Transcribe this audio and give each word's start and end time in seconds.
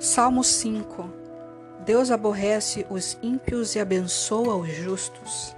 Salmo 0.00 0.42
5. 0.42 1.10
Deus 1.84 2.10
aborrece 2.10 2.86
os 2.88 3.18
ímpios 3.22 3.74
e 3.74 3.78
abençoa 3.78 4.56
os 4.56 4.74
justos. 4.74 5.54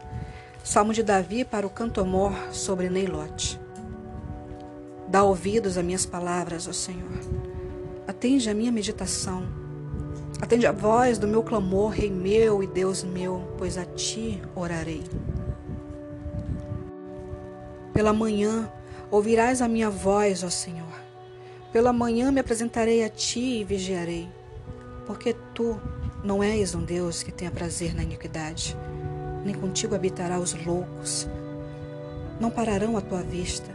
Salmo 0.64 0.92
de 0.92 1.00
Davi 1.00 1.44
para 1.44 1.64
o 1.64 1.70
cantomor 1.70 2.32
sobre 2.50 2.90
Neilote. 2.90 3.60
Dá 5.06 5.22
ouvidos 5.22 5.78
a 5.78 5.82
minhas 5.84 6.04
palavras, 6.04 6.66
ó 6.66 6.72
Senhor. 6.72 7.20
Atende 8.04 8.50
a 8.50 8.54
minha 8.54 8.72
meditação. 8.72 9.44
Atende 10.40 10.66
a 10.66 10.72
voz 10.72 11.18
do 11.18 11.28
meu 11.28 11.44
clamor, 11.44 11.90
Rei 11.90 12.10
meu 12.10 12.64
e 12.64 12.66
Deus 12.66 13.04
meu, 13.04 13.54
pois 13.56 13.78
a 13.78 13.84
ti 13.84 14.42
orarei. 14.56 15.04
Pela 17.92 18.12
manhã 18.12 18.68
ouvirás 19.08 19.62
a 19.62 19.68
minha 19.68 19.88
voz, 19.88 20.42
ó 20.42 20.50
Senhor. 20.50 21.02
Pela 21.72 21.90
manhã 21.90 22.30
me 22.30 22.38
apresentarei 22.38 23.02
a 23.02 23.08
ti 23.08 23.60
e 23.60 23.64
vigiarei, 23.64 24.28
porque 25.12 25.36
tu 25.52 25.78
não 26.24 26.42
és 26.42 26.74
um 26.74 26.82
Deus 26.82 27.22
que 27.22 27.30
tenha 27.30 27.50
prazer 27.50 27.94
na 27.94 28.02
iniquidade 28.02 28.74
nem 29.44 29.54
contigo 29.54 29.94
habitará 29.94 30.38
os 30.38 30.54
loucos. 30.64 31.28
Não 32.40 32.50
pararão 32.50 32.96
à 32.96 33.02
tua 33.02 33.22
vista. 33.22 33.70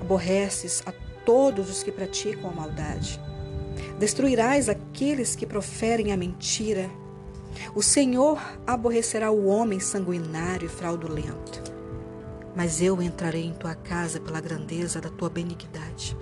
Aborreces 0.00 0.82
a 0.84 0.92
todos 1.24 1.70
os 1.70 1.82
que 1.82 1.90
praticam 1.90 2.50
a 2.50 2.52
maldade. 2.52 3.18
Destruirás 3.98 4.68
aqueles 4.68 5.34
que 5.34 5.46
proferem 5.46 6.12
a 6.12 6.16
mentira. 6.18 6.90
O 7.74 7.82
Senhor 7.82 8.38
aborrecerá 8.66 9.30
o 9.30 9.46
homem 9.46 9.80
sanguinário 9.80 10.66
e 10.66 10.68
fraudulento. 10.68 11.62
Mas 12.54 12.82
eu 12.82 13.00
entrarei 13.00 13.46
em 13.46 13.54
tua 13.54 13.74
casa 13.74 14.20
pela 14.20 14.40
grandeza 14.40 15.00
da 15.00 15.08
tua 15.08 15.30
benignidade, 15.30 16.14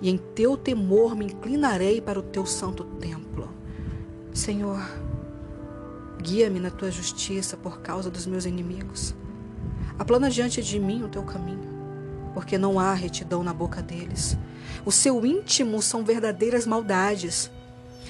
e 0.00 0.08
em 0.08 0.16
teu 0.16 0.56
temor 0.56 1.14
me 1.14 1.26
inclinarei 1.26 2.00
para 2.00 2.18
o 2.18 2.22
teu 2.22 2.46
santo 2.46 2.84
templo. 2.84 3.21
Senhor, 4.32 4.80
Guia-me 6.22 6.60
na 6.60 6.70
tua 6.70 6.88
justiça 6.88 7.56
por 7.56 7.80
causa 7.80 8.08
dos 8.08 8.26
meus 8.26 8.44
inimigos. 8.44 9.12
Aplana 9.98 10.30
diante 10.30 10.62
de 10.62 10.78
mim 10.78 11.02
o 11.02 11.08
teu 11.08 11.24
caminho, 11.24 11.68
porque 12.32 12.56
não 12.56 12.78
há 12.78 12.94
retidão 12.94 13.42
na 13.42 13.52
boca 13.52 13.82
deles. 13.82 14.36
O 14.84 14.92
seu 14.92 15.26
íntimo 15.26 15.82
são 15.82 16.04
verdadeiras 16.04 16.64
maldades. 16.64 17.50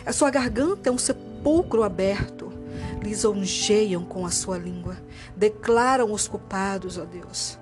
A 0.04 0.12
sua 0.12 0.30
garganta 0.30 0.90
é 0.90 0.92
um 0.92 0.98
sepulcro 0.98 1.82
aberto. 1.82 2.52
Lisonjeiam 3.02 4.04
com 4.04 4.26
a 4.26 4.30
sua 4.30 4.58
língua. 4.58 4.96
Declaram 5.34 6.12
os 6.12 6.28
culpados, 6.28 6.98
ó 6.98 7.06
Deus. 7.06 7.58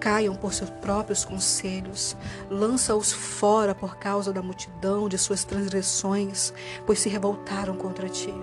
Caiam 0.00 0.34
por 0.34 0.52
seus 0.52 0.70
próprios 0.70 1.24
conselhos. 1.24 2.16
Lança-os 2.50 3.12
fora 3.12 3.74
por 3.74 3.96
causa 3.96 4.32
da 4.32 4.42
multidão 4.42 5.08
de 5.08 5.16
suas 5.16 5.44
transgressões, 5.44 6.52
pois 6.86 6.98
se 6.98 7.08
revoltaram 7.08 7.76
contra 7.76 8.08
ti. 8.08 8.34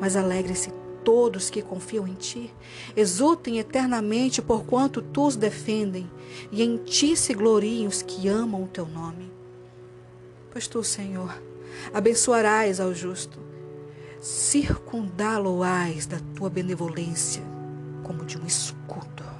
Mas 0.00 0.16
alegre-se 0.16 0.72
todos 1.04 1.50
que 1.50 1.62
confiam 1.62 2.06
em 2.06 2.14
ti. 2.14 2.52
Exultem 2.96 3.58
eternamente 3.58 4.40
porquanto 4.40 5.02
tu 5.02 5.26
os 5.26 5.36
defendem, 5.36 6.10
e 6.50 6.62
em 6.62 6.76
ti 6.78 7.16
se 7.16 7.34
gloriem 7.34 7.86
os 7.86 8.02
que 8.02 8.28
amam 8.28 8.64
o 8.64 8.68
teu 8.68 8.86
nome. 8.86 9.30
Pois 10.50 10.66
tu, 10.66 10.82
Senhor, 10.82 11.40
abençoarás 11.94 12.80
ao 12.80 12.94
justo, 12.94 13.38
circundá-lo-ás 14.20 16.06
da 16.06 16.18
tua 16.34 16.50
benevolência 16.50 17.42
como 18.02 18.24
de 18.24 18.38
um 18.38 18.46
escudo 18.46 19.31